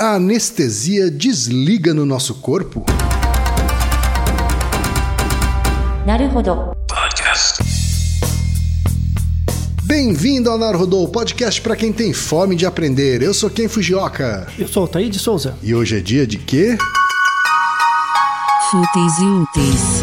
[0.00, 2.86] a anestesia desliga no nosso corpo?
[6.88, 7.62] Podcast.
[9.82, 13.20] Bem-vindo ao Narodô, podcast para quem tem fome de aprender.
[13.20, 14.46] Eu sou Ken Fujioka.
[14.58, 15.54] Eu sou o de Souza.
[15.62, 16.78] E hoje é dia de quê?
[18.70, 20.02] Fúteis e úteis.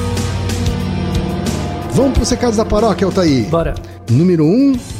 [1.93, 3.49] Vamos para os recados da paróquia, Altair.
[3.49, 3.73] Bora.
[4.07, 4.79] Número 1, um,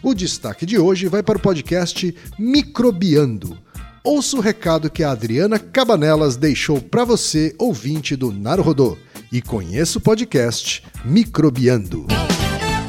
[0.00, 3.58] O destaque de hoje vai para o podcast Microbiando.
[4.04, 8.96] Ouça o recado que a Adriana Cabanelas deixou para você, ouvinte do Naruhodô,
[9.32, 12.06] e conheça o podcast Microbiando.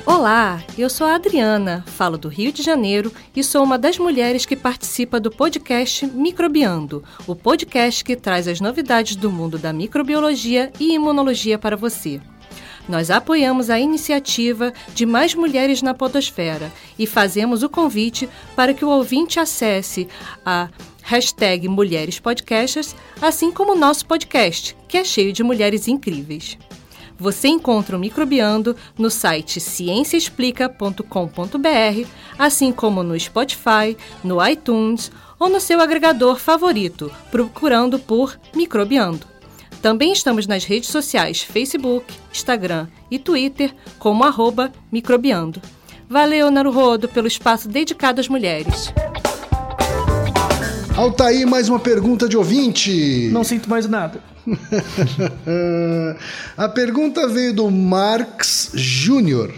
[0.06, 4.46] Olá, eu sou a Adriana, falo do Rio de Janeiro e sou uma das mulheres
[4.46, 10.72] que participa do podcast Microbiando, o podcast que traz as novidades do mundo da microbiologia
[10.80, 12.22] e imunologia para você.
[12.88, 18.86] Nós apoiamos a iniciativa de mais mulheres na podosfera e fazemos o convite para que
[18.86, 20.08] o ouvinte acesse
[20.46, 20.70] a
[21.04, 26.58] hashtag Mulheres Podcasters, assim como o nosso podcast, que é cheio de mulheres incríveis.
[27.18, 32.08] Você encontra o Microbiando no site cienciaexplica.com.br,
[32.38, 39.29] assim como no Spotify, no iTunes ou no seu agregador favorito, procurando por Microbiando.
[39.82, 45.62] Também estamos nas redes sociais Facebook, Instagram e Twitter como arroba Microbiando.
[46.10, 48.92] Valeu, Naruhodo, pelo espaço dedicado às mulheres.
[50.98, 53.30] Altair, mais uma pergunta de ouvinte.
[53.32, 54.22] Não sinto mais nada.
[56.58, 59.54] A pergunta veio do Marx Júnior,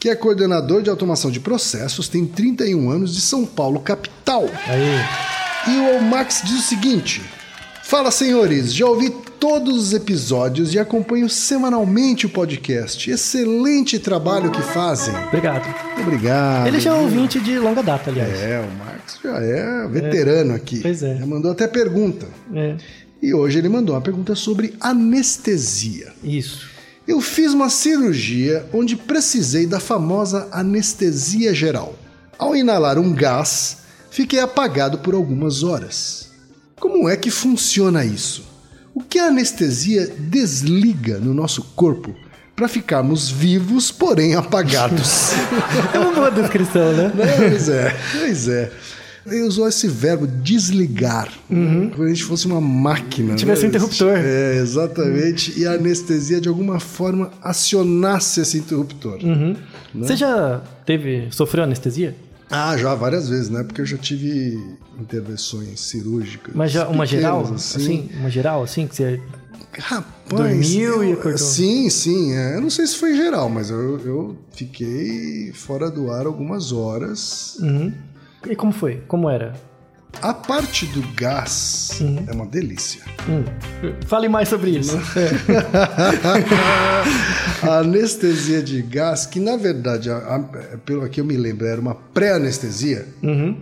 [0.00, 4.46] que é coordenador de automação de processos, tem 31 anos de São Paulo, capital.
[4.66, 5.72] Aí.
[5.72, 7.22] E o Max diz o seguinte:
[7.86, 13.10] Fala, senhores, já ouvi todos os episódios e acompanho semanalmente o podcast.
[13.10, 15.14] Excelente trabalho que fazem.
[15.26, 16.00] Obrigado.
[16.00, 16.66] Obrigado.
[16.66, 18.40] Ele já é ouvinte de longa data, aliás.
[18.40, 20.80] É, o Max já é veterano aqui.
[20.80, 21.18] Pois é.
[21.18, 22.26] Já mandou até pergunta.
[22.54, 22.76] É.
[23.20, 26.10] E hoje ele mandou uma pergunta sobre anestesia.
[26.24, 26.70] Isso.
[27.06, 31.94] Eu fiz uma cirurgia onde precisei da famosa anestesia geral.
[32.38, 33.76] Ao inalar um gás,
[34.10, 36.32] fiquei apagado por algumas horas.
[36.78, 38.44] Como é que funciona isso?
[38.94, 42.14] O que a anestesia desliga no nosso corpo
[42.54, 45.32] para ficarmos vivos, porém apagados?
[45.92, 47.12] É uma boa descrição, né?
[47.38, 48.70] pois é, pois é.
[49.26, 53.30] Ele usou esse verbo desligar, como se a gente fosse uma máquina.
[53.30, 53.36] Uhum.
[53.36, 53.66] Tivesse né?
[53.66, 54.16] um interruptor.
[54.18, 55.58] É, exatamente.
[55.58, 59.18] E a anestesia, de alguma forma, acionasse esse interruptor.
[59.24, 59.56] Uhum.
[59.94, 61.28] Você já teve.
[61.30, 62.14] sofreu anestesia?
[62.50, 63.62] Ah, já várias vezes, né?
[63.64, 64.56] Porque eu já tive
[65.00, 66.54] intervenções cirúrgicas.
[66.54, 67.40] Mas já uma geral?
[67.54, 67.78] Assim.
[67.82, 69.20] Assim, uma geral, assim, que você.
[69.78, 70.12] Rapaz.
[70.28, 71.38] Dormiu e eu- acordou?
[71.38, 72.32] Sim, sim.
[72.34, 72.56] é.
[72.56, 77.56] Eu não sei se foi geral, mas eu, eu fiquei fora do ar algumas horas.
[77.60, 77.92] Uhum.
[78.48, 79.02] E como foi?
[79.08, 79.54] Como era?
[80.22, 83.02] A parte do gás é uma delícia.
[83.28, 83.44] Hum.
[84.06, 84.98] Fale mais sobre isso.
[87.62, 91.80] a anestesia de gás, que na verdade, a- a- pelo que eu me lembro, era
[91.80, 93.56] uma pré-anestesia, Uhum.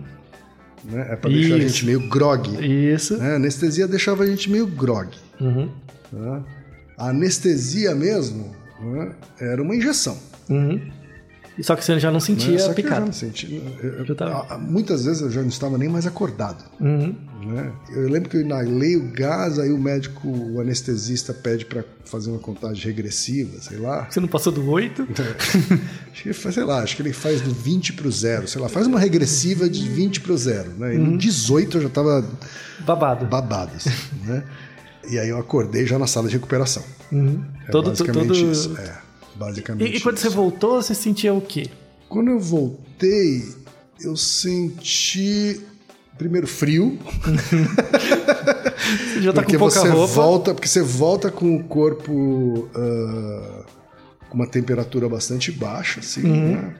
[0.85, 1.07] né?
[1.11, 2.49] É pra deixar a gente meio grog.
[2.93, 3.17] Isso.
[3.17, 3.33] né?
[3.33, 5.09] A anestesia deixava a gente meio grog.
[5.41, 5.69] Uhum.
[6.11, 6.41] né?
[6.97, 9.11] A anestesia mesmo né?
[9.39, 10.17] era uma injeção.
[10.49, 10.79] Uhum.
[11.61, 12.25] Só que você já não né?
[12.25, 13.05] sentia Só a que eu já picada.
[13.05, 13.61] não senti.
[13.83, 16.63] eu- Já tava- a- Muitas vezes eu já não estava nem mais acordado.
[16.79, 17.15] Uhum.
[17.45, 17.71] né?
[17.91, 22.29] Eu lembro que eu inalei o gás, aí o médico, o anestesista pede para fazer
[22.31, 24.07] uma contagem regressiva, sei lá.
[24.09, 25.05] Você não passou do 8?
[26.11, 28.61] Acho que ele faz, sei lá, acho que ele faz do 20 pro zero, sei
[28.61, 30.95] lá, faz uma regressiva de 20 pro zero, né?
[30.95, 31.11] E Uhum.
[31.11, 32.25] no 18 eu já tava
[32.85, 33.25] Babado.
[33.25, 33.89] babado, assim,
[34.25, 34.43] né?
[35.09, 36.83] E aí eu acordei já na sala de recuperação.
[37.11, 37.43] Uhum.
[37.67, 38.51] É todo, basicamente todo...
[38.51, 38.75] isso.
[38.79, 38.97] É,
[39.35, 40.29] basicamente E, e quando isso.
[40.29, 41.67] você voltou, você sentia o quê?
[42.09, 43.43] Quando eu voltei,
[44.01, 45.61] eu senti
[46.17, 46.97] primeiro frio,
[49.13, 50.13] Você já tá porque com pouca você roupa.
[50.13, 53.63] volta, porque você volta com o corpo ah,
[54.29, 56.51] com uma temperatura bastante baixa, assim, Uhum.
[56.53, 56.75] né?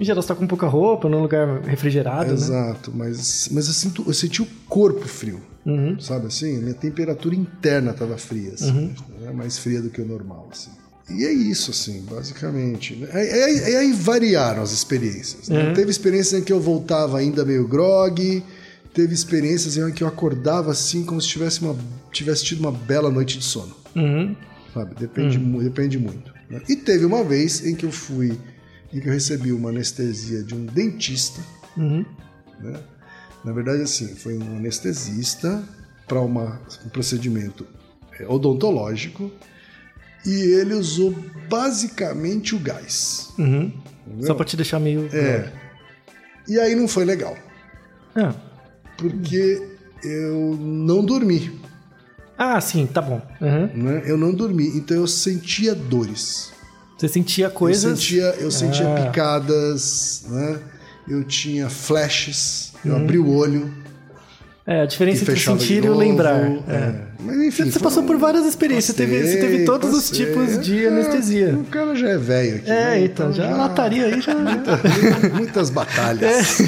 [0.00, 2.34] Em geral, você tá com pouca roupa, num lugar refrigerado, né?
[2.34, 5.98] Exato, mas, mas eu, sinto, eu senti o corpo frio, Uhum.
[6.00, 6.58] sabe assim?
[6.58, 9.32] Minha temperatura interna estava fria, assim, né?
[9.32, 10.70] mais fria do que o normal, assim.
[11.10, 12.96] E é isso, assim, basicamente.
[12.96, 13.08] né?
[13.12, 15.48] Aí, aí- aí- aí variaram as experiências.
[15.48, 15.68] né?
[15.68, 15.74] Uhum.
[15.74, 18.42] Teve experiências em que eu voltava ainda meio grog,
[18.94, 21.76] teve experiências em que eu acordava assim como se tivesse, uma,
[22.10, 23.76] tivesse tido uma bela noite de sono.
[23.94, 24.34] Uhum.
[24.72, 24.94] Sabe?
[24.98, 26.32] Depende, mu- depende muito.
[26.48, 26.62] né?
[26.68, 28.38] E teve uma vez em que eu fui,
[28.92, 31.40] em que eu recebi uma anestesia de um dentista.
[31.76, 32.04] Uhum.
[32.60, 32.80] né?
[33.44, 35.62] Na verdade, assim, foi um anestesista
[36.08, 37.66] para um procedimento
[38.18, 39.30] é, odontológico
[40.26, 41.14] e ele usou
[41.48, 43.32] basicamente o gás.
[43.38, 43.72] Uhum.
[44.22, 45.08] Só pra te deixar meio.
[45.12, 45.50] É.
[46.48, 47.36] E aí não foi legal,
[48.14, 48.34] Ah.
[48.98, 49.66] porque
[50.02, 51.60] eu não dormi,
[52.36, 53.22] Ah, sim, tá bom.
[53.40, 53.66] Uhum.
[53.84, 54.02] né?
[54.06, 56.52] Eu não dormi, então eu sentia dores.
[56.98, 57.84] Você sentia coisas.
[57.84, 59.06] Eu sentia, eu sentia Ah.
[59.06, 60.58] picadas, né?
[61.08, 63.72] Eu tinha flashes, eu abri o olho
[64.66, 66.40] É, a diferença entre sentir e lembrar.
[66.40, 66.60] é.
[66.68, 66.94] É.
[67.20, 70.26] Mas enfim, Você passou por várias experiências, você teve, você teve Passei, todos os passei.
[70.26, 71.54] tipos de É, anestesia.
[71.54, 72.70] O cara já é velho aqui.
[72.70, 73.04] É, né?
[73.04, 74.34] então, já a lataria aí já.
[75.34, 76.60] Muitas batalhas.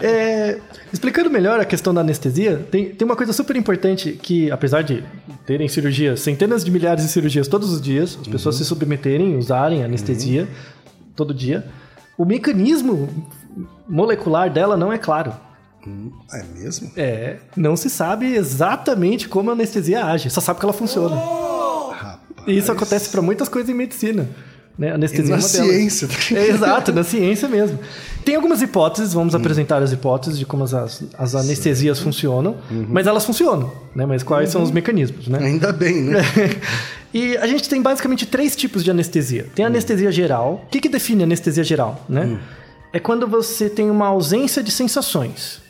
[0.00, 0.58] É,
[0.92, 5.02] explicando melhor a questão da anestesia, tem, tem uma coisa super importante que, apesar de
[5.46, 9.82] terem cirurgias, centenas de milhares de cirurgias todos os dias, as pessoas se submeterem, usarem
[9.84, 10.46] anestesia
[11.16, 11.64] todo dia,
[12.18, 13.08] o mecanismo
[13.88, 15.32] molecular dela não é claro.
[16.32, 16.90] É mesmo?
[16.96, 21.16] É, não se sabe exatamente como a anestesia age, só sabe que ela funciona.
[21.16, 22.18] Rapaz.
[22.46, 24.28] E isso acontece para muitas coisas em medicina.
[24.78, 24.88] Né?
[24.88, 25.68] E Anestesia na é uma delas.
[25.68, 26.08] ciência.
[26.34, 27.78] É, exato, na ciência mesmo.
[28.24, 32.56] Tem algumas hipóteses, vamos apresentar as hipóteses de como as, as anestesias funcionam,
[32.88, 34.06] mas elas funcionam, né?
[34.06, 35.38] Mas quais são os mecanismos, né?
[35.40, 36.22] Ainda bem, né?
[37.12, 39.46] e a gente tem basicamente três tipos de anestesia.
[39.54, 40.62] Tem a anestesia geral.
[40.66, 42.38] O que, que define anestesia geral, né?
[42.92, 45.61] É quando você tem uma ausência de sensações.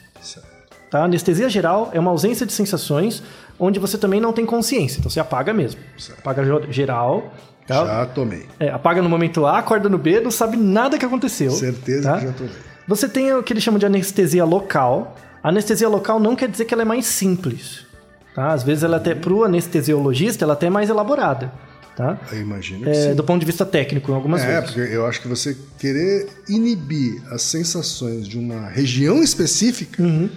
[0.93, 1.01] Tá?
[1.01, 3.23] A anestesia geral é uma ausência de sensações
[3.59, 4.99] onde você também não tem consciência.
[4.99, 5.81] Então você apaga mesmo.
[5.99, 6.19] Certo.
[6.21, 7.33] Apaga geral.
[7.67, 7.85] tá?
[7.87, 8.45] Já tomei.
[8.61, 11.51] É, apaga no momento A, acorda no B, não sabe nada que aconteceu.
[11.51, 12.19] Certeza tá?
[12.19, 12.53] que já tomei.
[12.87, 15.17] Você tem o que eles chamam de anestesia local.
[15.43, 17.87] A anestesia local não quer dizer que ela é mais simples.
[18.35, 18.53] Tá?
[18.53, 21.51] Às vezes ela até, pro anestesiologista, ela até é mais elaborada.
[21.97, 22.19] Tá?
[22.33, 23.15] Eu imagino que É, sim.
[23.15, 24.75] do ponto de vista técnico, em algumas É, vezes.
[24.75, 30.29] porque eu acho que você querer inibir as sensações de uma região específica Uhum.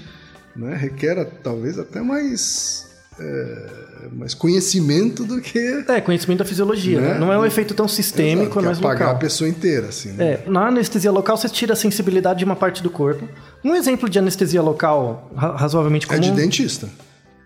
[0.55, 2.87] Né, requer talvez até mais,
[3.19, 5.83] é, mais conhecimento do que.
[5.87, 6.99] É, conhecimento da fisiologia.
[7.01, 7.13] Né?
[7.13, 7.19] Né?
[7.19, 9.15] Não é um efeito tão sistêmico, Exato, é que mais apagar local.
[9.15, 10.11] a pessoa inteira, assim.
[10.13, 10.25] Né?
[10.45, 13.27] É, na anestesia local você tira a sensibilidade de uma parte do corpo.
[13.63, 16.21] Um exemplo de anestesia local ra- razoavelmente É comum...
[16.21, 16.87] de dentista.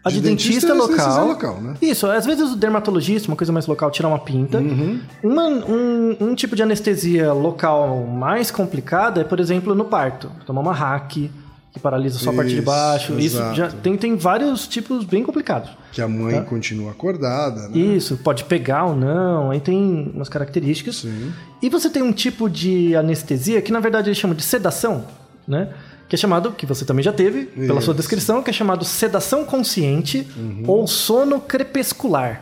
[0.02, 1.28] A de, dentista, é local.
[1.28, 1.74] local, né?
[1.82, 4.58] Isso, às vezes o dermatologista, uma coisa mais local, tirar uma pinta.
[4.58, 5.02] Uhum.
[5.22, 10.32] Uma- um, um tipo de anestesia local mais complicada é, por exemplo, no parto.
[10.46, 11.30] Tomar uma hack,
[11.72, 13.20] que paralisa só a parte de Isso, baixo.
[13.20, 13.56] Isso exato.
[13.56, 15.70] já tem, tem vários tipos bem complicados.
[15.92, 16.42] Que a mãe Tá.
[16.42, 17.78] continua acordada, né?
[17.78, 20.98] Isso, pode pegar ou não, aí tem umas características.
[20.98, 21.32] Sim.
[21.62, 25.06] E você tem um tipo de anestesia que na verdade eles chamam de sedação,
[25.48, 25.70] né?
[26.08, 27.94] Que é chamado, que você também já teve, pela sua Isso.
[27.94, 30.64] descrição, que é chamado sedação consciente Uhum.
[30.66, 32.42] ou sono crepuscular.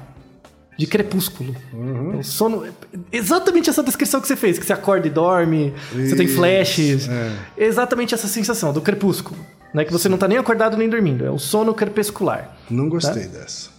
[0.77, 1.55] De crepúsculo.
[1.73, 2.19] Uhum.
[2.19, 2.65] É sono.
[3.11, 7.09] Exatamente essa descrição que você fez, que você acorda e dorme, você tem Isso, flashes.
[7.09, 7.31] é.
[7.57, 9.39] Exatamente essa sensação do crepúsculo.
[9.73, 9.83] Né?
[9.83, 11.25] Que você não tá nem acordado nem dormindo.
[11.25, 12.57] É o sono crepuscular.
[12.69, 13.69] Não gostei dessa.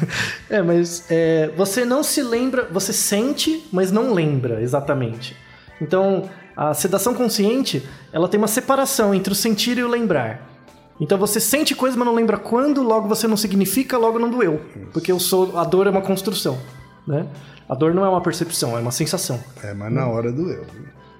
[0.50, 5.36] é, mas é, você não se lembra, você sente, mas não lembra exatamente.
[5.80, 10.55] Então, a sedação consciente, ela tem uma separação entre o sentir e o lembrar.
[11.00, 14.60] Então você sente coisa, mas não lembra quando, logo você não significa, logo não doeu.
[14.92, 16.58] Porque eu sou, a dor é uma construção,
[17.06, 17.26] né?
[17.68, 19.42] A dor não é uma percepção, é uma sensação.
[19.62, 20.64] É, mas na hora doeu.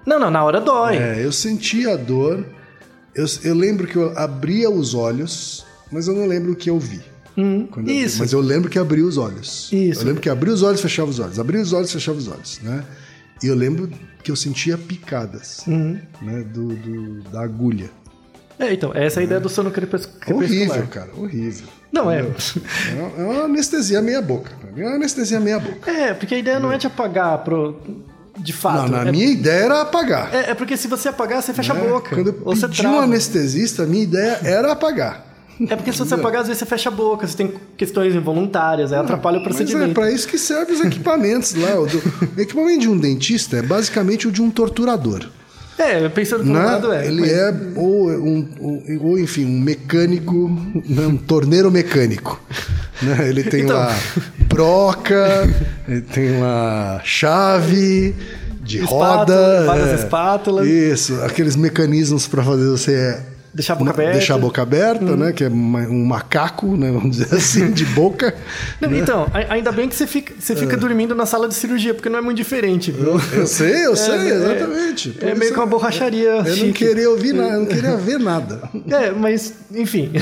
[0.06, 0.96] Não, não, na hora dói.
[0.96, 2.46] É, eu senti a dor.
[3.14, 6.78] Eu, eu lembro que eu abria os olhos, mas eu não lembro o que eu
[6.78, 7.00] vi.
[7.36, 8.02] Hum, vi.
[8.04, 8.20] isso.
[8.20, 9.70] Mas eu lembro que abri os olhos.
[9.72, 10.00] Isso.
[10.02, 11.38] Eu lembro que abri os olhos, fechava os olhos.
[11.38, 12.82] Abri os olhos, fechava os olhos, né?
[13.42, 13.90] E eu lembro
[14.22, 15.98] que eu sentia picadas, Uhum.
[16.22, 16.42] né?
[16.44, 17.90] Do, do- da agulha.
[18.58, 20.36] É, então, essa é a ideia do sono crepus- crepuscular.
[20.70, 21.66] Horrível, cara, horrível.
[21.92, 22.20] Não, é.
[22.20, 24.50] É uma, é anestesia meia boca.
[24.60, 25.90] Pra mim é uma anestesia meia boca.
[25.90, 27.78] É, porque a ideia não é te apagar pro...
[28.38, 28.82] de fato.
[28.90, 30.34] Não, na é, minha ideia era apagar.
[30.34, 31.80] é, é porque se você apagar, você fecha né?
[31.80, 32.14] a boca.
[32.14, 35.24] Quando eu pedi um anestesista, a minha ideia era apagar.
[35.70, 38.92] É porque se você apagar, às vezes você fecha a boca, você tem questões involuntárias,
[38.92, 39.94] aí atrapalha o Mas é procedimento.
[39.94, 41.80] pra isso que servem os equipamentos lá.
[41.80, 42.02] O, do-
[42.36, 45.26] o equipamento de um dentista é basicamente o de um torturador.
[45.78, 46.64] É, pensando por né?
[46.64, 47.06] lado é.
[47.06, 50.48] Ele mas- é, ou, um, ou, ou, enfim, um mecânico,
[50.88, 51.06] né?
[51.06, 52.40] um torneiro mecânico.
[53.02, 53.28] né?
[53.28, 53.76] Ele tem Então.
[53.76, 53.94] lá
[54.48, 55.48] broca,
[55.86, 58.14] ele tem lá chave
[58.62, 59.64] de Espátula, roda.
[59.66, 59.94] várias é.
[59.96, 60.66] espátulas.
[60.66, 63.18] Isso, aqueles mecanismos para fazer você
[63.56, 64.12] Deixar a boca aberta.
[64.12, 65.16] Deixar a boca aberta, Hum.
[65.16, 65.32] né?
[65.32, 66.90] Que é um macaco, né?
[66.92, 68.34] Vamos dizer assim, de boca.
[68.80, 70.56] Não, Então, a- ainda bem que você fica, você É.
[70.56, 73.18] fica dormindo na sala de cirurgia, porque não é muito diferente, viu?
[73.32, 75.16] Eu sei, eu sei, é- exatamente.
[75.22, 78.18] é Por meio que uma borracharia Eu não queria ouvir nada, eu não queria ver
[78.18, 78.68] nada.
[78.90, 80.12] É, mas, enfim.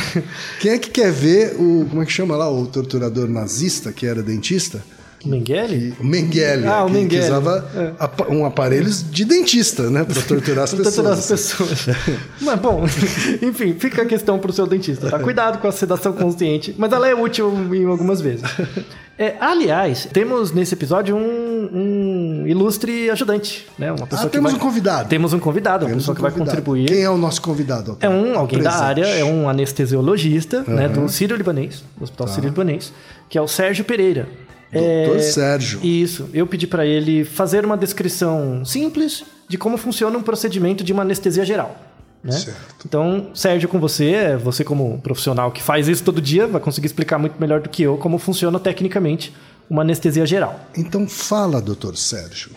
[0.61, 1.87] Quem é que quer ver o.
[1.91, 2.49] Como é que chama lá?
[2.49, 4.81] O torturador nazista, que era dentista?
[5.29, 5.95] Mengele?
[6.01, 6.67] O Mengele.
[6.67, 7.23] Ah, o que, Mengele.
[7.23, 8.33] Que usava É.
[8.33, 10.05] um aparelhos de dentista, né?
[10.05, 10.95] Pra torturar as pessoas.
[10.95, 11.87] torturar as pessoas.
[12.41, 12.85] Mas, bom,
[13.43, 15.19] enfim, fica a questão pro seu dentista, tá?
[15.19, 18.43] Cuidado com a sedação consciente, mas ela é útil em algumas vezes.
[19.19, 21.71] É, aliás, temos nesse episódio um,
[22.43, 23.93] um ilustre ajudante, né?
[23.93, 25.09] Uma pessoa Ah, que temos vai- um convidado.
[25.09, 26.57] Temos um convidado, uma Temos pessoa um que vai convidado.
[26.57, 26.87] contribuir.
[26.89, 27.97] Quem é o nosso convidado?
[28.01, 28.89] É um alguém da Presente.
[28.89, 32.05] área, é um anestesiologista, né, do Sírio-Libanês, do Tá.
[32.05, 32.93] Hospital Sírio-Libanês,
[33.29, 34.27] que é o Sérgio Pereira.
[34.75, 35.81] Doutor É, Sérgio.
[35.85, 36.29] Isso.
[36.33, 41.03] Eu pedi para ele fazer uma descrição simples de como funciona um procedimento de uma
[41.03, 41.79] anestesia geral.
[42.23, 42.33] Né?
[42.33, 42.87] Certo.
[42.87, 47.19] Então, Sérgio, com você, você como profissional que faz isso todo dia, vai conseguir explicar
[47.19, 49.35] muito melhor do que eu como funciona tecnicamente
[49.69, 50.59] uma anestesia geral.
[50.77, 52.53] Então fala, doutor Sérgio.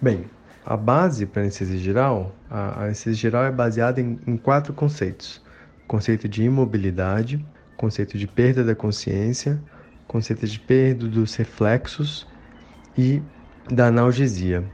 [0.00, 0.26] Bem,
[0.64, 5.40] a base para anestesia geral, a a anestesia geral é baseada em, em quatro conceitos:
[5.86, 7.44] conceito de imobilidade,
[7.76, 9.58] conceito de perda da consciência,
[10.08, 12.26] conceito de perda dos reflexos
[12.96, 13.22] e
[13.70, 14.64] da analgesia.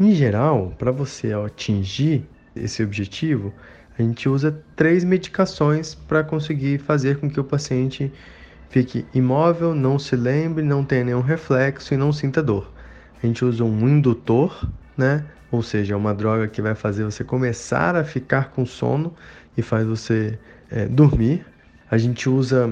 [0.00, 3.52] Em geral, para você atingir esse objetivo,
[3.98, 8.12] a gente usa três medicações para conseguir fazer com que o paciente
[8.70, 12.72] fique imóvel, não se lembre, não tenha nenhum reflexo e não sinta dor.
[13.22, 15.24] A gente usa um indutor, né?
[15.50, 19.14] Ou seja, uma droga que vai fazer você começar a ficar com sono
[19.56, 20.38] e faz você
[20.70, 21.46] é, dormir.
[21.88, 22.68] A gente usa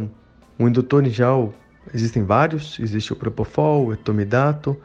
[0.59, 1.55] um indutor em geral,
[1.95, 4.77] existem vários, existe o Propofol, o Etomidato,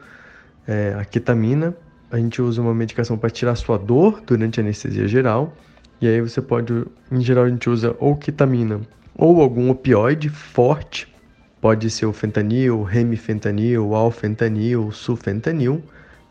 [0.66, 1.76] é, a ketamina.
[2.10, 5.54] A gente usa uma medicação para tirar sua dor durante a anestesia geral.
[6.00, 8.80] E aí você pode, em geral, a gente usa ou ketamina
[9.14, 11.12] ou algum opioide forte.
[11.60, 15.82] Pode ser o fentanil, remifentanil, alfentanil, sulfentanil.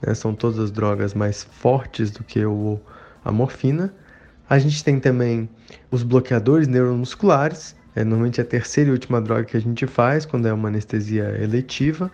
[0.02, 0.14] né?
[0.14, 2.80] São todas as drogas mais fortes do que o,
[3.26, 3.94] a morfina.
[4.50, 5.50] A gente tem também
[5.92, 7.76] os bloqueadores neuromusculares.
[7.98, 11.36] É normalmente a terceira e última droga que a gente faz quando é uma anestesia
[11.42, 12.12] eletiva.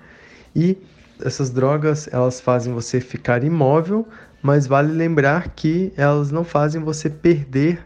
[0.56, 0.78] E
[1.22, 4.08] essas drogas elas fazem você ficar imóvel,
[4.42, 7.86] mas vale lembrar que elas não fazem você perder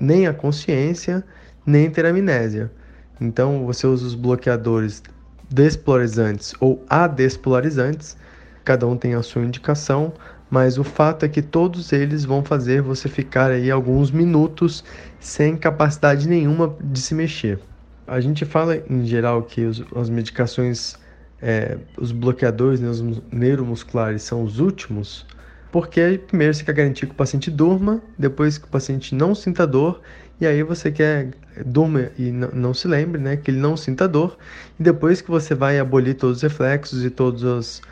[0.00, 1.22] nem a consciência,
[1.66, 2.72] nem ter amnésia.
[3.20, 5.02] Então você usa os bloqueadores
[5.50, 8.16] despolarizantes ou adespolarizantes,
[8.64, 10.14] cada um tem a sua indicação,
[10.54, 14.84] mas o fato é que todos eles vão fazer você ficar aí alguns minutos
[15.18, 17.58] sem capacidade nenhuma de se mexer.
[18.06, 20.94] A gente fala em geral que os, as medicações
[21.42, 25.26] é, os bloqueadores neuro- neuromusculares são os últimos,
[25.72, 29.66] porque primeiro você quer garantir que o paciente durma, depois que o paciente não sinta
[29.66, 30.02] dor,
[30.40, 31.30] e aí você quer
[31.66, 34.38] durma e não se lembre, né, que ele não sinta dor,
[34.78, 37.82] e depois que você vai abolir todos os reflexos e todos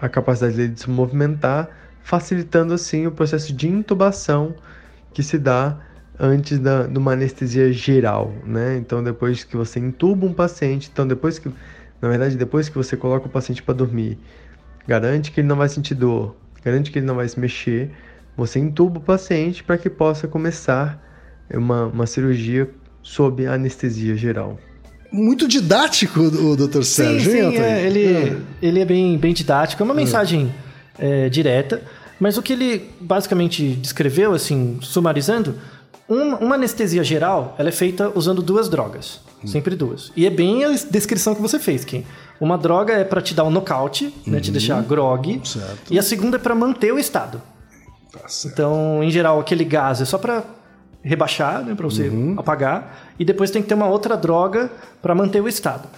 [0.00, 4.54] a capacidade dele de se movimentar, facilitando assim o processo de intubação
[5.12, 5.78] que se dá
[6.18, 8.76] antes da, de uma anestesia geral, né?
[8.76, 11.50] Então depois que você intuba um paciente, então depois que
[12.00, 14.18] na verdade, depois que você coloca o paciente para dormir,
[14.88, 17.92] garante que ele não vai sentir dor, garante que ele não vai se mexer,
[18.36, 21.00] você intuba o paciente para que possa começar
[21.54, 22.68] uma, uma cirurgia
[23.02, 24.58] sob anestesia geral.
[25.12, 27.62] Muito didático o doutor Sim, Sérgio, hein, sim, Altair?
[27.76, 28.36] é, ele, É.
[28.60, 30.52] ele é bem, bem didático, é uma mensagem
[30.98, 31.82] é, direta,
[32.20, 35.56] mas o que ele basicamente descreveu, assim, sumarizando,
[36.08, 40.12] uma, uma anestesia geral, ela é feita usando duas drogas, sempre duas.
[40.16, 42.04] E é bem a descrição que você fez, Kim.
[42.40, 45.92] Uma droga é para te dar um nocaute, né, te deixar grog, Certo.
[45.92, 47.40] e a segunda é para manter o estado.
[48.12, 48.20] Tá.
[48.46, 50.44] Então, em geral, aquele gás é só para
[51.02, 52.34] rebaixar, né, para você Uhum.
[52.36, 54.70] apagar, e depois tem que ter uma outra droga
[55.00, 55.88] para manter o estado.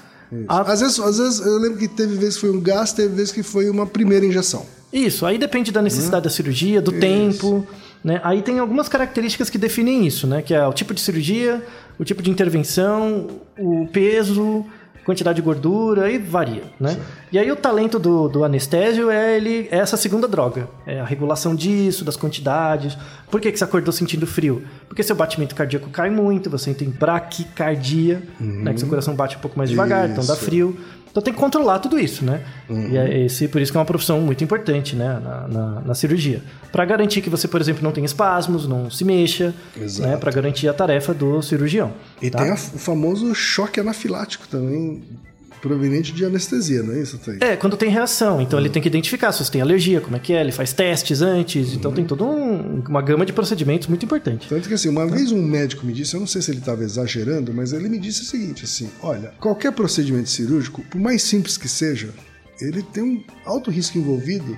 [0.48, 3.14] A- Às, vezes, às vezes eu lembro que teve vezes que foi um gás, teve
[3.14, 4.66] vezes que foi uma primeira injeção.
[4.92, 7.66] Isso, aí depende da necessidade da cirurgia, do tempo,
[8.02, 8.20] né?
[8.22, 10.40] Aí tem algumas características que definem isso, né?
[10.42, 11.64] Que é o tipo de cirurgia,
[11.98, 13.26] o tipo de intervenção,
[13.58, 14.64] o peso,
[15.04, 16.98] quantidade de gordura, aí varia, né?
[17.30, 21.04] E aí o talento do, do anestésio é ele é essa segunda droga, é a
[21.04, 22.96] regulação disso, das quantidades.
[23.30, 24.64] Por que, que você acordou sentindo frio?
[24.88, 28.72] Porque seu batimento cardíaco cai muito, você tem braquicardia, né?
[28.72, 30.44] Que seu coração bate um pouco mais devagar, então dá Isso.
[30.44, 30.76] frio.
[31.14, 32.40] Então tem que controlar tudo isso, né?
[32.68, 32.88] Uhum.
[32.90, 35.20] E é esse, por isso que é uma profissão muito importante, né?
[35.22, 36.42] Na, na, na cirurgia.
[36.72, 40.08] Para garantir que você, por exemplo, não tenha espasmos, não se mexa, Exato.
[40.08, 40.16] né?
[40.16, 41.92] Para garantir a tarefa do cirurgião.
[42.20, 42.40] E tá?
[42.40, 45.04] tem a- o famoso choque anafilático também.
[45.68, 47.40] Proveniente de anestesia, não é isso, Thaís?
[47.40, 48.40] É, quando tem reação.
[48.40, 50.72] Então ele tem que identificar se você tem alergia, como é que é, ele faz
[50.72, 51.72] testes antes.
[51.72, 54.46] Então tem toda um- uma gama de procedimentos muito importante.
[54.48, 56.84] Tanto que assim, uma vez um médico me disse, eu não sei se ele estava
[56.84, 61.56] exagerando, mas ele me disse o seguinte, assim, olha, qualquer procedimento cirúrgico, por mais simples
[61.56, 62.10] que seja,
[62.60, 64.56] ele tem um alto risco envolvido,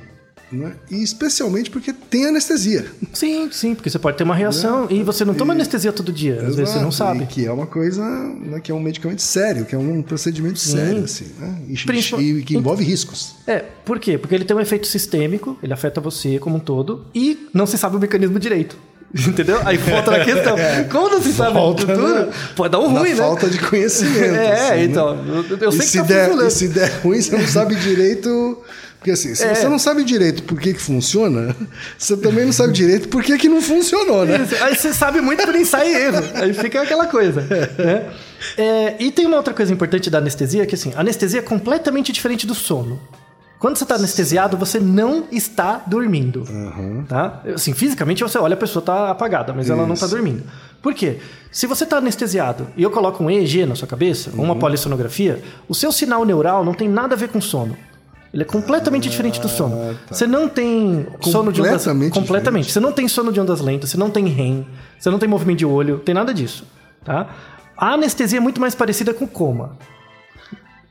[0.51, 0.75] né?
[0.91, 2.87] E especialmente porque tem anestesia.
[3.13, 6.35] Sim, sim, porque você pode ter uma reação e você não toma anestesia todo dia.
[6.35, 7.25] Às vezes você não Exato, sabe.
[7.25, 10.59] E que é uma coisa, né, que é um medicamento sério, que é um procedimento
[10.59, 11.63] sério, assim, né?
[11.69, 13.35] E, Principal- e que envolve riscos.
[13.47, 14.17] É, por quê?
[14.19, 17.77] Porque ele tem um efeito sistêmico, ele afeta você como um todo e não se
[17.77, 18.77] sabe o mecanismo direito.
[19.29, 19.61] Entendeu?
[19.65, 20.57] Aí volta na questão.
[20.91, 23.17] Como não se sabe a estrutura, na- pode dar um ruim, né?
[23.17, 24.17] falta de conhecimento.
[24.35, 24.85] É, assim, né?
[24.85, 25.25] então.
[25.27, 27.77] Eu, eu e, sei que se tá der, e se der ruim, você não sabe
[27.77, 28.59] direito.
[29.07, 29.55] Porque assim, se É.
[29.55, 31.55] você não sabe direito por que, que funciona,
[31.97, 34.43] você também não sabe direito por que, que não funcionou, né?
[34.43, 34.61] Isso.
[34.65, 36.25] Aí você sabe muito por ensaio e erro.
[36.35, 37.41] Aí fica aquela coisa.
[37.43, 38.11] né?
[38.59, 42.11] É, e tem uma outra coisa importante da anestesia, que assim, a anestesia é completamente
[42.11, 42.99] diferente do sono.
[43.61, 46.45] Quando você está anestesiado, você não está dormindo.
[47.09, 47.43] Tá?
[47.55, 50.15] Assim, fisicamente você olha, a pessoa está apagada, mas ela não está Isso.
[50.17, 50.43] dormindo.
[50.83, 51.19] Por quê?
[51.51, 54.59] Se você está anestesiado e eu coloco um EEG na sua cabeça, ou uma Uhum.
[54.61, 57.77] polissonografia, o seu sinal neural não tem nada a ver com sono.
[58.33, 59.97] Ele é completamente diferente do sono.
[60.11, 61.87] Você não tem sono de ondas...
[61.87, 62.11] Ah, tá.
[62.11, 62.71] Completamente.
[62.73, 64.67] Você não tem sono de ondas lentas, você não tem REM,
[64.99, 66.67] você não tem movimento de olho, tem nada disso,
[67.05, 67.35] tá?
[67.77, 69.77] A anestesia é muito mais parecida com coma.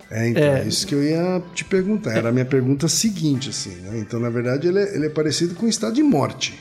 [0.10, 2.12] É, então, é isso que eu ia te perguntar.
[2.12, 3.98] Era a minha pergunta seguinte, assim, né?
[4.00, 6.60] Então, na verdade, ele é, ele é parecido com o estado de morte.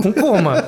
[0.00, 0.64] Com coma.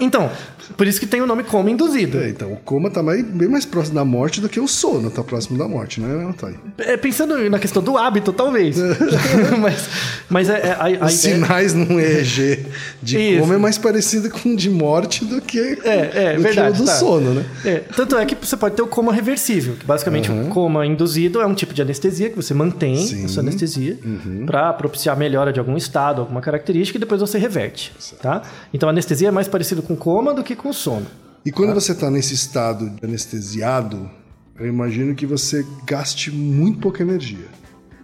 [0.00, 0.30] então,
[0.76, 2.18] por isso que tem o nome coma induzido.
[2.18, 5.10] É, então, o coma tá mais, bem mais próximo da morte do que o sono
[5.10, 6.54] tá próximo da morte, né, Thay?
[6.78, 8.76] É, pensando na questão do hábito, talvez.
[9.60, 9.88] mas
[10.28, 12.66] mas é, é, a, a Os sinais num EEG
[13.02, 13.40] de Isso.
[13.40, 16.82] coma é mais parecido com o de morte do que, É, é, do, verdade, que
[16.82, 16.96] o do tá.
[16.96, 17.44] sono, né?
[17.64, 21.40] É, tanto é que você pode ter o coma reversível, que basicamente o coma induzido
[21.40, 23.24] é um tipo de anestesia que você mantém Sim.
[23.24, 23.98] a sua anestesia
[24.46, 27.92] para propiciar a melhora de algum estado, alguma característica e depois você reverte,
[28.22, 28.39] tá?
[28.72, 31.06] Então a anestesia é mais parecido com coma do que com sono.
[31.44, 34.10] E quando você está nesse estado de anestesiado,
[34.58, 37.46] eu imagino que você gaste muito pouca energia.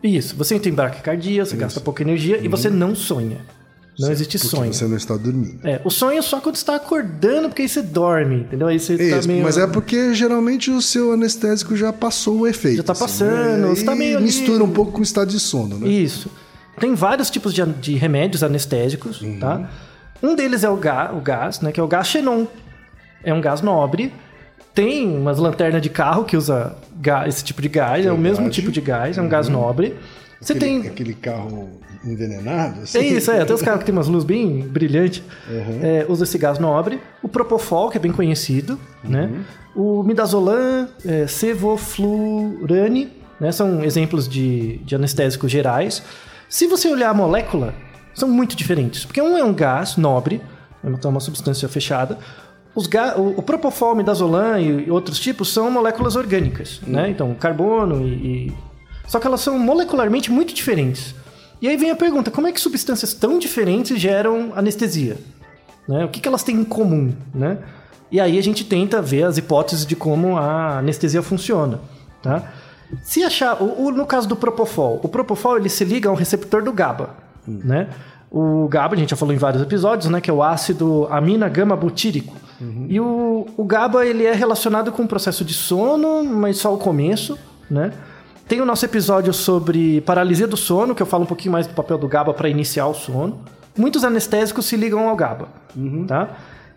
[0.03, 3.39] Isso, você entra em braquicardia, você gasta pouca energia e você não sonha.
[3.99, 4.75] Não existe Porque sonho.
[4.75, 5.59] você não está dormindo.
[5.67, 8.69] É, o sonho é só quando você está acordando, porque aí você dorme, entendeu?
[8.69, 9.43] Aí você tá isso, meio...
[9.43, 12.77] mas é porque geralmente o seu anestésico já passou o efeito.
[12.77, 13.69] Já tá assim, passando, né?
[13.69, 15.89] você tá E meio ali- mistura um pouco com o estado de sono, né?
[15.89, 16.31] Isso.
[16.79, 19.39] Tem vários tipos de, de remédios anestésicos, Uhum.
[19.39, 19.71] tá?
[20.23, 21.73] Um deles é o, ga, o gás, né?
[21.73, 22.47] Que é o gás xenon.
[23.23, 24.13] É um gás nobre.
[24.75, 26.77] Tem umas lanternas de carro que usa
[27.27, 28.05] esse tipo de gás.
[28.05, 29.97] É o mesmo tipo de gás, é um gás nobre.
[30.41, 30.59] Você Uhum.
[30.59, 30.91] Aquele, tem...
[30.91, 31.69] aquele carro
[32.05, 32.83] envenenado.
[32.83, 32.99] assim.
[32.99, 33.45] É isso, é.
[33.45, 35.23] Tem os carros que tem umas luzes bem brilhantes.
[35.83, 37.01] É, usa esse gás nobre.
[37.23, 39.31] O Propofol, que é bem conhecido, né?
[39.75, 43.51] O Midazolam, é, Sevoflurane, né?
[43.53, 46.03] São exemplos de, de anestésicos gerais.
[46.49, 47.75] Se você olhar a molécula,
[48.17, 49.05] são muito diferentes.
[49.05, 50.41] Porque um é um gás nobre,
[50.83, 52.19] é uma, uma substância fechada.
[52.75, 57.09] Os ga- o, o Propofol, Midazolam e outros tipos são moléculas orgânicas, né?
[57.11, 58.53] Então, carbono e, e...
[59.07, 61.15] Só que elas são molecularmente muito diferentes.
[61.63, 65.17] E aí vem a pergunta, como é que substâncias tão diferentes geram anestesia?
[65.89, 66.05] Né?
[66.05, 67.15] O que, que elas têm em comum?
[67.35, 67.59] Né?
[68.11, 71.81] E aí a gente tenta ver as hipóteses de como a anestesia funciona.
[72.23, 72.53] Tá?
[73.03, 76.17] Se achar, o, o- no caso do Propofol, o Propofol ele se liga a um
[76.17, 77.11] receptor do GABA.
[77.47, 77.89] Né?
[78.31, 80.21] O GABA, a gente já falou em vários episódios, né?
[80.21, 82.35] que é o ácido amina gama butírico.
[82.89, 86.79] E o, o GABA ele é relacionado com o processo de sono, mas só o
[86.79, 87.39] começo.
[87.71, 87.93] Né?
[88.49, 91.75] Tem o nosso episódio sobre paralisia do sono, que eu falo um pouquinho mais do
[91.75, 93.41] papel do GABA para iniciar o sono.
[93.77, 95.49] Muitos anestésicos se ligam ao GABA,
[96.07, 96.31] tá?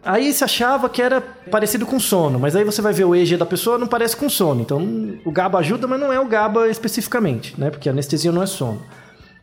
[0.03, 3.37] Aí se achava que era parecido com sono, mas aí você vai ver o EEG
[3.37, 4.61] da pessoa, não parece com sono.
[4.61, 4.81] Então
[5.23, 7.69] o GABA ajuda, mas não é o GABA especificamente, né?
[7.69, 8.81] Porque a anestesia não é sono.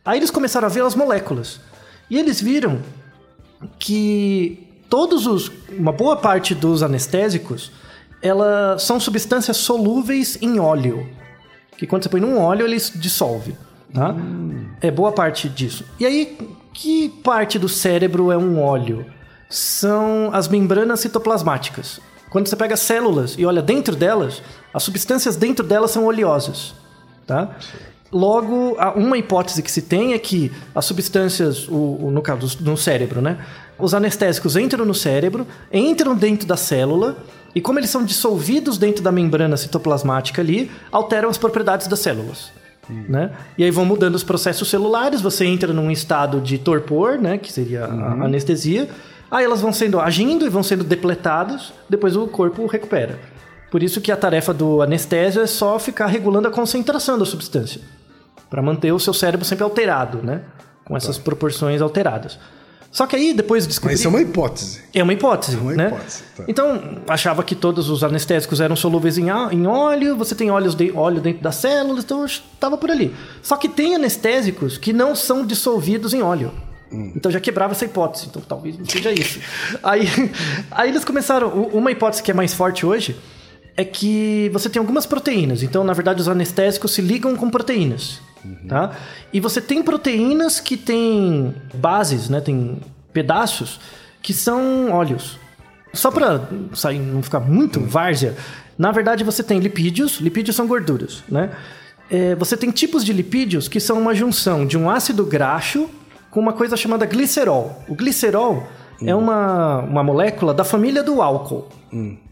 [0.07, 1.59] Aí eles começaram a ver as moléculas.
[2.09, 2.79] E eles viram
[3.77, 7.71] que todos os uma boa parte dos anestésicos,
[8.21, 11.07] elas são substâncias solúveis em óleo
[11.77, 13.55] que quando você põe num óleo ele se dissolve,
[13.93, 14.15] tá?
[14.81, 15.85] É boa parte disso.
[15.99, 16.37] E aí,
[16.73, 19.05] que parte do cérebro é um óleo?
[19.49, 22.01] São as membranas citoplasmáticas.
[22.29, 24.41] Quando você pega células e olha dentro delas,
[24.73, 26.73] as substâncias dentro delas são oleosas,
[27.25, 27.55] tá?
[28.11, 32.77] Logo, uma hipótese que se tem é que as substâncias, o, o- no caso, no
[32.77, 33.37] cérebro, né?
[33.77, 37.17] Os anestésicos entram no cérebro, entram dentro da célula,
[37.53, 42.51] e como eles são dissolvidos dentro da membrana citoplasmática ali, alteram as propriedades das células.
[42.89, 43.31] Né?
[43.57, 47.37] E aí vão mudando os processos celulares, você entra num estado de torpor, né?
[47.37, 48.87] que seria a anestesia,
[49.29, 53.19] aí elas vão sendo agindo e vão sendo depletadas, depois o corpo recupera.
[53.69, 57.81] Por isso que a tarefa do anestésio é só ficar regulando a concentração da substância,
[58.49, 60.41] para manter o seu cérebro sempre alterado, né?
[60.85, 62.39] Com essas proporções alteradas.
[62.89, 63.93] Só que aí depois descobri...
[63.93, 64.81] Mas isso é uma hipótese.
[64.93, 65.87] É uma hipótese, É uma né?
[65.87, 66.43] hipótese, tá.
[66.47, 71.19] Então, achava que todos os anestésicos eram solúveis em, óleo, você tem óleos de, óleo
[71.19, 73.13] dentro das células, então estava por ali.
[73.43, 76.51] Só que tem anestésicos que não são dissolvidos em óleo.
[76.91, 77.11] Hum.
[77.15, 79.41] Então já quebrava essa hipótese, então talvez não seja isso.
[79.83, 80.07] aí,
[80.71, 81.49] aí eles começaram.
[81.49, 83.17] Uma hipótese que é mais forte hoje
[83.77, 85.61] é que você tem algumas proteínas.
[85.61, 88.19] Então, na verdade, os anestésicos se ligam com proteínas.
[88.67, 88.91] Tá?
[89.31, 92.41] E você tem proteínas que têm bases, né?
[92.41, 92.79] Tem
[93.13, 93.79] pedaços
[94.21, 95.37] que são óleos.
[95.93, 98.35] Só para sair, não ficar muito várzea,
[98.77, 101.51] na verdade você tem lipídios, lipídios são gorduras, né?
[102.09, 105.89] É, você tem tipos de lipídios que são uma junção de um ácido graxo
[106.31, 107.83] com uma coisa chamada glicerol.
[107.87, 108.65] O glicerol
[109.03, 111.67] é uma, uma molécula da família do álcool,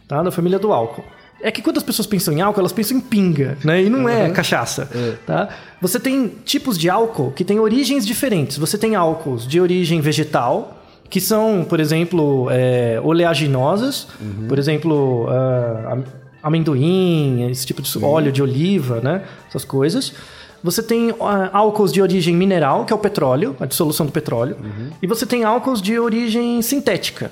[0.07, 0.23] tá?
[0.23, 1.03] Da família do álcool.
[1.41, 3.83] É que quando as pessoas pensam em álcool, elas pensam em pinga, né?
[3.83, 4.89] E não é cachaça,
[5.25, 5.49] tá?
[5.81, 8.57] Você tem tipos de álcool que têm origens diferentes.
[8.57, 14.07] Você tem álcools de origem vegetal, que são, por exemplo, é, oleaginosas,
[14.47, 15.27] por exemplo,
[15.87, 16.03] am-
[16.41, 19.21] amendoim, esse tipo de óleo de oliva, né?
[19.47, 20.13] Essas coisas.
[20.63, 24.55] Você tem ah, álcools de origem mineral, que é o petróleo, a dissolução do petróleo.
[25.01, 27.31] E você tem álcools de origem sintética,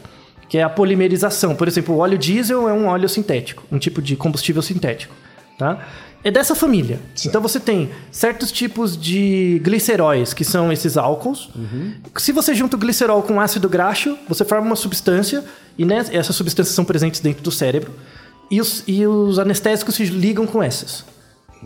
[0.54, 1.56] que é a polimerização.
[1.56, 5.16] Por exemplo, o óleo diesel é um óleo sintético, um tipo de combustível sintético.
[5.58, 5.84] Tá?
[6.24, 7.00] É dessa família.
[7.26, 11.50] Então você tem certos tipos de gliceróis, que são esses álcools.
[12.18, 15.44] Se você junta o glicerol com ácido graxo, você forma uma substância,
[15.76, 17.92] e né, essas substâncias são presentes dentro do cérebro,
[18.52, 21.04] e os, e os anestésicos se ligam com essas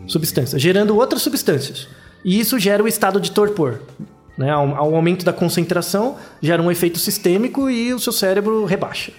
[0.06, 1.88] substâncias, gerando outras substâncias.
[2.24, 3.82] E isso gera o estado de torpor.
[4.38, 4.50] Né?
[4.50, 9.12] Ao, aumento da concentração, gera um efeito sistêmico e o seu cérebro rebaixa.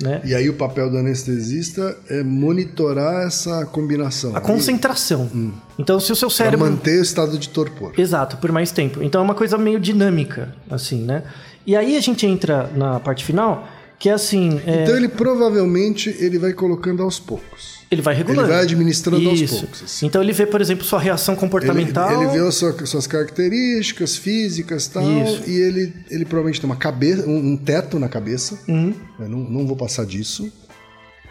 [0.00, 0.20] Né?
[0.24, 4.36] E aí o papel do anestesista é monitorar essa combinação.
[4.36, 5.28] A concentração.
[5.76, 6.70] Então, se o seu cérebro.
[6.70, 7.92] manter o estado de torpor.
[7.98, 9.02] Exato, por mais tempo.
[9.02, 11.24] Então é uma coisa meio dinâmica, assim, né?
[11.66, 13.66] E aí a gente entra na parte final,
[13.98, 14.60] que é assim.
[14.64, 17.77] é, Então ele provavelmente ele vai colocando aos poucos.
[17.90, 18.42] Ele vai regulando.
[18.48, 19.60] ele vai administrando aos Isso.
[19.60, 20.06] poucos, assim.
[20.06, 22.22] Então ele vê, por exemplo, sua reação Ele, comportamental.
[22.22, 25.42] ele vê as sua- suas características físicas e tal, Isso.
[25.48, 28.58] e ele, ele provavelmente tem uma cabeça, um, um teto na cabeça.
[28.68, 28.92] Uhum.
[29.18, 30.52] Eu não, não vou passar disso.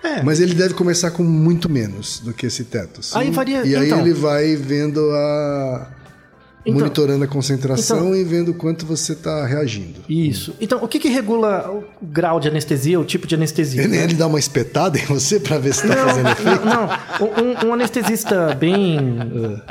[0.03, 0.21] É.
[0.23, 2.99] Mas ele deve começar com muito menos do que esse teto.
[3.01, 3.17] assim.
[3.17, 3.99] Aí varia- E aí então.
[4.01, 5.91] ele vai vendo a.
[6.67, 6.79] Então.
[6.81, 8.15] monitorando a concentração Então.
[8.15, 10.01] e vendo quanto você está reagindo.
[10.09, 10.53] Isso.
[10.59, 13.81] Então, o que, que regula o grau de anestesia, o tipo de anestesia?
[13.83, 14.03] Ele, né?
[14.03, 16.65] ele dá uma espetada em você para ver se está fazendo efeito.
[16.65, 17.65] Não, não.
[17.65, 18.99] Um, um anestesista bem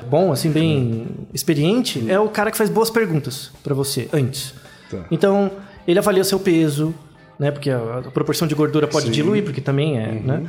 [0.08, 4.54] bom, assim, bem experiente, é o cara que faz boas perguntas pra você antes.
[4.90, 5.04] Tá.
[5.10, 5.50] Então,
[5.86, 6.94] ele avalia seu peso,
[7.38, 7.50] né?
[7.50, 9.12] Porque a, a proporção de gordura pode Sim.
[9.12, 10.46] diluir, porque também é, né?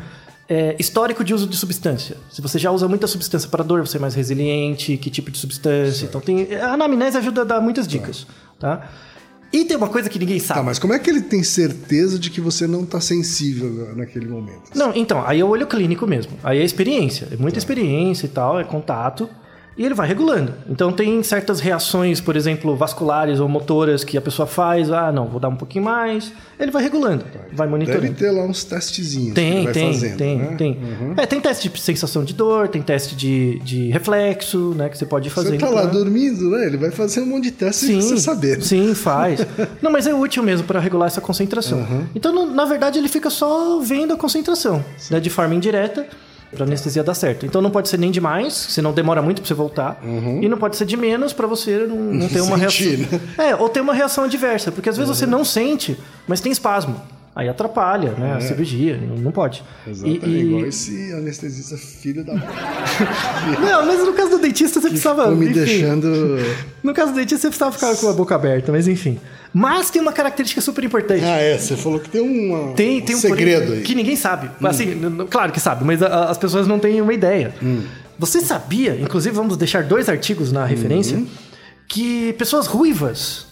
[0.49, 2.15] É, histórico de uso de substância.
[2.31, 5.37] Se você já usa muita substância para dor, você é mais resiliente, que tipo de
[5.37, 6.05] substância.
[6.05, 6.55] Então tem.
[6.55, 8.25] A anamnese ajuda a dar muitas dicas.
[8.57, 8.89] Tá?
[9.51, 10.59] E tem uma coisa que ninguém sabe.
[10.59, 14.27] Tá, mas como é que ele tem certeza de que você não está sensível naquele
[14.27, 14.71] momento?
[14.75, 16.33] Não, então, aí é o olho clínico mesmo.
[16.43, 17.27] Aí é experiência.
[17.31, 19.29] É muita experiência e tal, é contato.
[19.77, 20.53] E ele vai regulando.
[20.67, 24.91] Então tem certas reações, por exemplo, vasculares ou motoras que a pessoa faz.
[24.91, 26.33] Ah, não, vou dar um pouquinho mais.
[26.59, 28.01] Ele vai regulando, vai monitorando.
[28.01, 30.55] Deve ter lá uns testezinhos que Tem, vai tem, fazendo, tem, né?
[30.57, 30.79] tem.
[31.15, 35.05] É, tem teste de sensação de dor, tem teste de, de reflexo, né, que você
[35.05, 35.51] pode fazer.
[35.51, 36.65] Você tá lá dormindo, né?
[36.65, 38.63] Ele vai fazer um monte de teste sem você saber.
[38.63, 39.45] Sim, faz.
[39.79, 41.85] Não, mas é útil mesmo para regular essa concentração.
[42.15, 46.07] Então, no- na verdade, ele fica só vendo a concentração, né, de forma indireta,
[46.51, 47.45] para anestesia dar certo.
[47.45, 49.99] Então, não pode ser nem de mais, senão demora muito para você voltar,
[50.41, 53.19] e não pode ser de menos para você não, não ter uma Sentir, reação.
[53.37, 53.49] né?
[53.49, 57.01] É, ou ter uma reação adversa, porque às vezes você não sente, mas tem espasmo.
[57.39, 59.63] Aí atrapalha, né, a cirurgia, não pode.
[59.87, 62.33] Exatamente, E- e- igual esse anestesista filho da
[63.61, 65.21] Não, mas no caso do dentista você precisava.
[65.23, 65.53] Ficou me enfim.
[65.53, 66.07] deixando.
[66.81, 69.19] No caso do dentista você precisava ficar com a boca aberta, mas enfim.
[69.53, 71.23] Mas tem uma característica super importante.
[71.23, 73.81] Ah, é, você falou que tem uma, Tem, tem um segredo aí.
[73.83, 74.49] que ninguém sabe.
[74.63, 77.53] Assim, n- n- claro que sabe, mas a- as pessoas não têm uma ideia.
[78.17, 81.23] Você sabia, inclusive vamos deixar dois artigos na referência,
[81.87, 83.45] que pessoas ruivas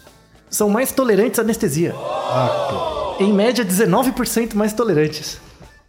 [0.50, 1.93] são mais tolerantes à anestesia.
[3.19, 5.38] Em média, 19% mais tolerantes.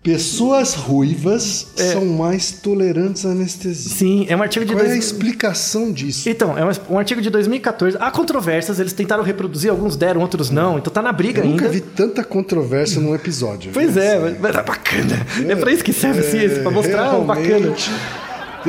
[0.03, 1.93] Pessoas ruivas É.
[1.93, 3.91] são mais tolerantes à anestesia.
[3.93, 6.29] Sim, é um artigo de Qual é a dois- explicação disso?
[6.29, 7.97] Então, é um, artigo de 2014.
[7.99, 10.79] Há controvérsias, eles tentaram reproduzir, alguns deram, outros não.
[10.79, 11.75] Então tá na briga Eu nunca ainda.
[11.75, 13.73] vi tanta controvérsia num episódio.
[13.75, 15.27] Pois é, mas, mas é bacana.
[15.49, 17.75] É pra isso que serve a ciência, pra mostrar o bacana.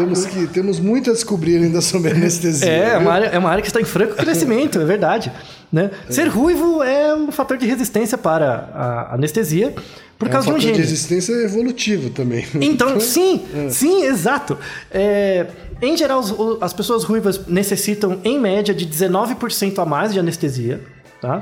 [0.03, 2.69] Temos, que, temos muito a descobrir ainda sobre anestesia.
[2.69, 5.31] É, é uma, área, é uma área que está em franco crescimento, é verdade.
[5.71, 5.91] Né?
[6.09, 9.73] Ser ruivo é um fator de resistência para a anestesia
[10.17, 10.73] por É um causa de um fator gene.
[10.75, 12.45] de resistência evolutivo também.
[12.55, 14.57] Então, sim, sim, exato.
[14.91, 15.47] É,
[15.81, 16.23] em geral,
[16.61, 20.81] as pessoas ruivas necessitam, em média, de 19% a mais de anestesia.
[21.21, 21.41] Tá?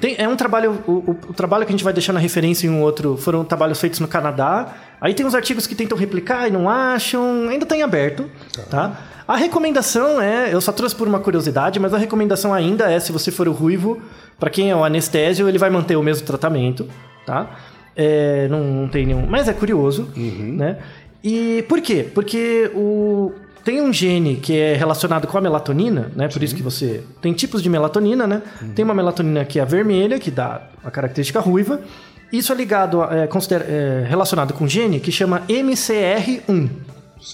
[0.00, 0.82] Tem- é um trabalho.
[0.86, 3.42] O, o- o trabalho que a gente vai deixar na referência em um outro foram
[3.44, 4.74] trabalhos feitos no Canadá.
[5.00, 8.28] Aí tem uns artigos que tentam replicar e não acham, ainda está em aberto.
[8.70, 9.00] Tá?
[9.26, 13.10] A recomendação é, eu só trouxe por uma curiosidade, mas a recomendação ainda é, se
[13.12, 13.98] você for o ruivo,
[14.38, 16.86] para quem é o anestésio, ele vai manter o mesmo tratamento.
[17.24, 17.48] Tá?
[17.96, 19.24] É, não, não tem nenhum.
[19.26, 20.76] Mas é curioso, né?
[21.22, 22.06] E por quê?
[22.14, 23.32] Porque o,
[23.64, 26.28] tem um gene que é relacionado com a melatonina, né?
[26.28, 27.02] Por isso que você.
[27.22, 28.42] Tem tipos de melatonina, né?
[28.74, 31.80] Tem uma melatonina que é a vermelha, que dá a característica ruiva.
[32.32, 36.68] Isso é ligado, a- é, é, relacionado com um gene que chama MCR1.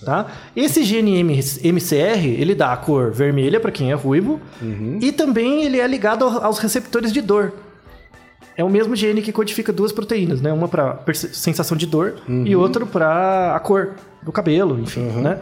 [0.04, 0.26] Tá?
[0.54, 4.40] Esse gene M- MCR, ele dá a cor vermelha para quem é ruivo,
[5.00, 7.52] e também ele é ligado ao- aos receptores de dor.
[8.60, 10.52] É o mesmo gene que codifica duas proteínas, né?
[10.52, 13.92] Uma para sensação de dor e outra para a cor
[14.22, 15.40] do cabelo, enfim, né?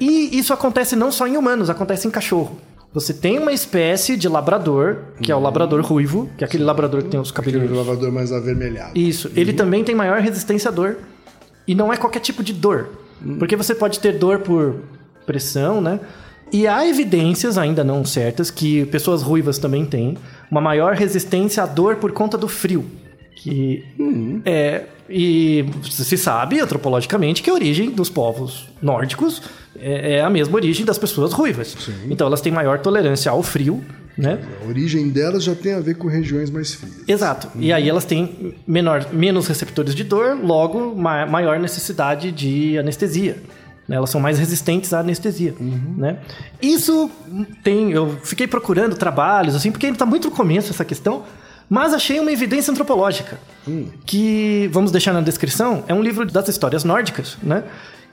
[0.00, 2.56] E isso acontece não só em humanos, acontece em cachorro.
[2.94, 7.02] Você tem uma espécie de labrador, que é o labrador ruivo, que é aquele labrador
[7.02, 8.92] que tem os Aquele cabelos lavador mais avermelhado.
[8.98, 9.30] isso.
[9.36, 10.96] Ele também tem maior resistência à dor.
[11.68, 12.88] E não é qualquer tipo de dor.
[13.38, 14.76] Porque você pode ter dor por
[15.26, 16.00] pressão, né?
[16.52, 20.16] E há evidências, ainda não certas, que pessoas ruivas também têm
[20.50, 22.84] uma maior resistência à dor por conta do frio.
[23.34, 23.84] Que
[24.44, 24.84] é.
[25.08, 29.40] E se sabe, antropologicamente, que a origem dos povos nórdicos
[29.78, 31.76] é, é a mesma origem das pessoas ruivas.
[32.10, 33.84] Então elas têm maior tolerância ao frio,
[34.18, 34.40] né?
[34.64, 37.04] A origem delas já tem a ver com regiões mais frias.
[37.06, 37.48] Exato.
[37.56, 43.36] E aí elas têm menor, menos receptores de dor, logo ma- maior necessidade de anestesia.
[43.88, 43.96] Né?
[43.96, 45.54] Elas são mais resistentes à anestesia.
[45.60, 46.18] Né?
[46.60, 47.10] Isso
[47.62, 47.92] tem.
[47.92, 51.24] Eu fiquei procurando trabalhos, assim, porque ainda está muito no começo essa questão,
[51.68, 53.38] mas achei uma evidência antropológica.
[54.04, 57.64] Que, vamos deixar na descrição, é um livro das histórias nórdicas, né?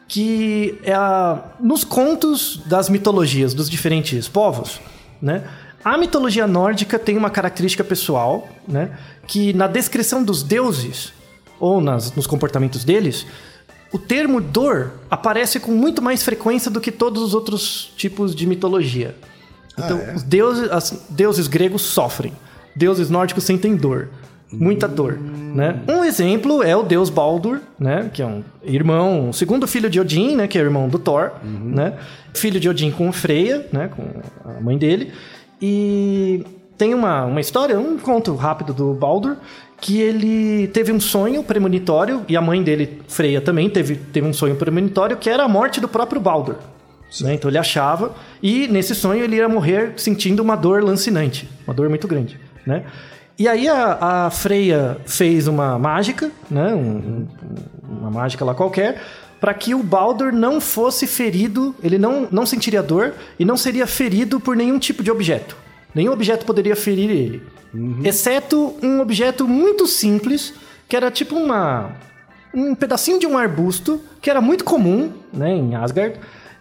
[0.07, 4.79] Que é a, nos contos das mitologias dos diferentes povos,
[5.21, 5.43] né?
[5.83, 8.91] A mitologia nórdica tem uma característica pessoal, né?
[9.27, 11.13] Que na descrição dos deuses,
[11.59, 13.25] ou nas, nos comportamentos deles,
[13.93, 18.45] o termo dor aparece com muito mais frequência do que todos os outros tipos de
[18.47, 19.15] mitologia.
[19.77, 20.13] Então, é?
[20.15, 22.33] os deuses, as- deuses gregos sofrem.
[22.75, 24.09] Deuses nórdicos sentem dor.
[24.51, 25.79] Muita dor, né?
[25.89, 28.11] Um exemplo é o deus Baldur, né?
[28.13, 30.47] Que é um irmão, o segundo filho de Odin, né?
[30.47, 31.97] Que é irmão do Thor, né?
[32.35, 33.87] Filho de Odin com Freya, né?
[33.95, 34.03] Com
[34.47, 35.11] a mãe dele.
[35.59, 36.45] E
[36.77, 39.37] tem uma, uma história, um conto rápido do Baldur,
[39.83, 44.31] que ele teve um sonho premonitório, e a mãe dele, Freya, também teve, teve um
[44.31, 46.55] sonho premonitório, que era a morte do próprio Baldur.
[47.19, 47.33] né?
[47.33, 51.89] Então ele achava, e nesse sonho ele ia morrer sentindo uma dor lancinante, uma dor
[51.89, 52.39] muito grande.
[52.65, 52.83] Né?
[53.37, 56.73] E aí a, a Freya fez uma mágica, né?
[56.73, 57.27] Um- um-
[57.99, 59.01] uma mágica lá qualquer,
[59.41, 63.85] para que o Baldur não fosse ferido, ele não, não sentiria dor e não seria
[63.85, 65.57] ferido por nenhum tipo de objeto.
[65.93, 67.43] Nenhum objeto poderia ferir ele.
[68.03, 70.53] Exceto um objeto muito simples,
[70.87, 71.91] que era tipo uma,
[72.53, 76.15] um pedacinho de um arbusto, que era muito comum né, em Asgard,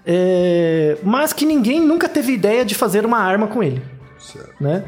[0.06, 3.82] é, mas que ninguém nunca teve ideia de fazer uma arma com ele
[4.18, 4.54] Certo.
[4.60, 4.84] né?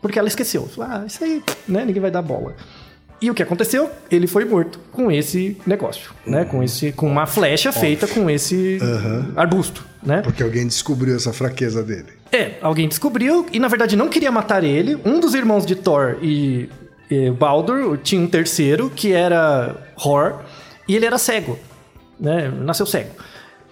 [0.00, 0.68] Porque ela esqueceu.
[0.80, 1.84] Ah, isso aí, né?
[1.84, 2.54] Ninguém vai dar bola.
[3.20, 3.90] E o que aconteceu?
[4.10, 6.44] Ele foi morto com esse negócio, né?
[6.44, 8.78] Com esse, com uma flecha feita com esse
[9.34, 10.20] arbusto, né?
[10.22, 12.15] Porque alguém descobriu essa fraqueza dele.
[12.32, 14.98] É, alguém descobriu e na verdade não queria matar ele.
[15.04, 16.68] Um dos irmãos de Thor e,
[17.10, 20.42] e Baldur tinha um terceiro que era Hor
[20.88, 21.58] e ele era cego,
[22.18, 22.48] né?
[22.48, 23.10] Nasceu cego.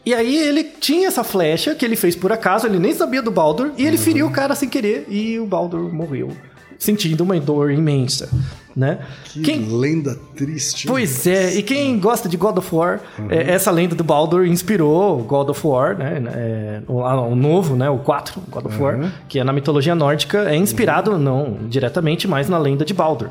[0.07, 3.31] E aí ele tinha essa flecha que ele fez por acaso, ele nem sabia do
[3.31, 6.31] Baldur e ele feriu o cara sem querer e o Baldur morreu,
[6.79, 8.29] sentindo uma dor imensa,
[8.75, 9.01] né?
[9.25, 10.87] Que Quem, lenda triste.
[10.87, 15.19] Pois é, e quem gosta de God of War, é, essa lenda do Baldur inspirou
[15.23, 16.23] God of War, né?
[16.35, 17.89] é, o, o novo, né?
[17.89, 22.49] O 4, God of War, que é na mitologia nórdica, é inspirado, não diretamente, mas
[22.49, 23.31] na lenda de Baldur.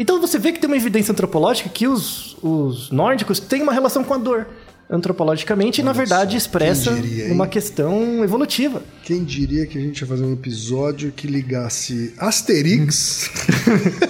[0.00, 4.02] Então você vê que tem uma evidência antropológica que os, os nórdicos têm uma relação
[4.02, 4.46] com a dor.
[4.90, 8.82] Antropologicamente, e na verdade expressa diria, uma questão evolutiva.
[9.04, 13.30] Quem diria que a gente ia fazer um episódio que ligasse Asterix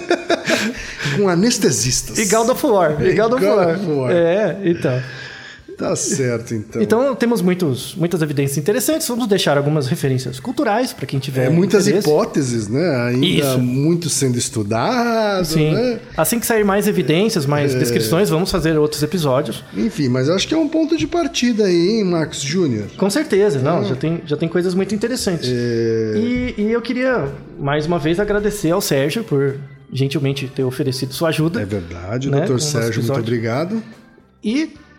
[1.15, 2.17] com anestesistas?
[2.17, 2.99] E God of War.
[2.99, 4.11] E God of War.
[4.11, 4.99] É, então.
[5.81, 6.79] Tá certo, então.
[6.79, 9.07] Então temos muitos, muitas evidências interessantes.
[9.07, 11.47] Vamos deixar algumas referências culturais para quem tiver.
[11.47, 12.07] É, muitas interesse.
[12.07, 13.07] hipóteses, né?
[13.07, 13.57] Ainda Isso.
[13.57, 15.73] muito sendo estudado, Sim.
[15.73, 15.99] né?
[16.15, 19.63] Assim que sair mais evidências, mais descrições, vamos fazer outros episódios.
[19.75, 22.85] Enfim, mas acho que é um ponto de partida aí, hein, Max Júnior?
[22.95, 25.49] Com certeza, não, já tem, já tem coisas muito interessantes.
[25.49, 26.13] É.
[26.15, 27.27] E, e eu queria,
[27.59, 29.55] mais uma vez, agradecer ao Sérgio por
[29.91, 31.59] gentilmente ter oferecido sua ajuda.
[31.59, 33.81] É verdade, Né, doutor Sérgio, muito obrigado.
[34.43, 34.75] E